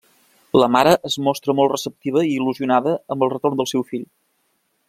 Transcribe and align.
La 0.61 0.69
mare 0.75 0.93
es 1.09 1.17
mostra 1.27 1.55
molt 1.59 1.71
receptiva 1.75 2.25
i 2.31 2.33
il·lusionada 2.41 2.97
amb 3.17 3.27
el 3.27 3.33
retorn 3.37 3.61
del 3.63 3.73
seu 3.75 3.89
fill. 3.93 4.09